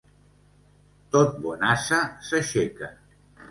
[1.17, 2.01] Tot bon ase
[2.31, 2.93] s'aixeca.